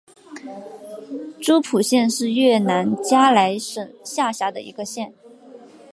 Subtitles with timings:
[1.39, 5.13] 诸蒲县是越南嘉莱省下辖的一个县。